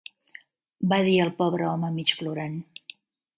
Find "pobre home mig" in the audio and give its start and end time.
1.41-2.15